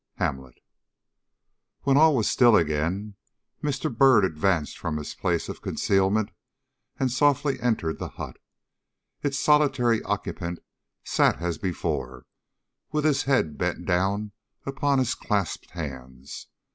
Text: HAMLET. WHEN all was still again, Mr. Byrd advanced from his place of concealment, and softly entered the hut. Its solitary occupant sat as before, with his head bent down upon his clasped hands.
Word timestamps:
HAMLET. 0.15 0.55
WHEN 1.83 1.95
all 1.95 2.15
was 2.15 2.27
still 2.27 2.55
again, 2.55 3.17
Mr. 3.61 3.95
Byrd 3.95 4.25
advanced 4.25 4.75
from 4.79 4.97
his 4.97 5.13
place 5.13 5.47
of 5.47 5.61
concealment, 5.61 6.31
and 6.97 7.11
softly 7.11 7.59
entered 7.59 7.99
the 7.99 8.07
hut. 8.07 8.37
Its 9.21 9.37
solitary 9.37 10.01
occupant 10.01 10.57
sat 11.03 11.39
as 11.39 11.59
before, 11.59 12.25
with 12.91 13.05
his 13.05 13.25
head 13.25 13.59
bent 13.59 13.85
down 13.85 14.31
upon 14.65 14.97
his 14.97 15.13
clasped 15.13 15.69
hands. 15.69 16.47